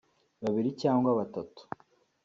babiri 0.41 0.69
cyangwa 0.81 1.09
batatu 1.19 1.61